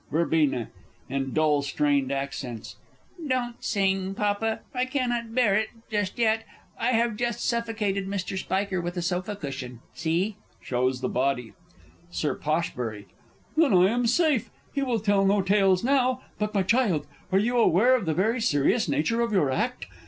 Verb. 0.11 0.33
(in 0.33 1.31
dull 1.33 1.61
strained 1.61 2.11
accents). 2.11 2.75
Don't 3.27 3.63
sing, 3.63 4.15
Papa, 4.15 4.61
I 4.73 4.85
cannot 4.85 5.35
bear 5.35 5.53
it 5.53 5.69
just 5.91 6.17
yet. 6.17 6.43
I 6.79 6.93
have 6.93 7.15
just 7.15 7.45
suffocated 7.47 8.07
Mr. 8.07 8.35
Spiker 8.35 8.81
with 8.81 8.97
a 8.97 9.03
sofa 9.03 9.35
cushion. 9.35 9.79
See! 9.93 10.37
[Shows 10.59 11.01
the 11.01 11.07
body. 11.09 11.53
Sir 12.09 12.33
Posh. 12.33 12.73
Then 12.73 13.73
I 13.75 13.89
am 13.91 14.07
safe 14.07 14.49
he 14.73 14.81
will 14.81 14.99
tell 14.99 15.23
no 15.23 15.43
tales 15.43 15.83
now! 15.83 16.23
But, 16.39 16.55
my 16.55 16.63
child, 16.63 17.05
are 17.31 17.37
you 17.37 17.59
aware 17.59 17.93
of 17.93 18.07
the 18.07 18.15
very 18.15 18.41
serious 18.41 18.89
nature 18.89 19.21
of 19.21 19.31
your 19.31 19.51
act? 19.51 19.85